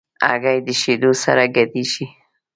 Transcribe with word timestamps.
هګۍ 0.27 0.57
د 0.65 0.67
شیدو 0.81 1.11
سره 1.23 1.43
ګډېږي. 1.55 2.05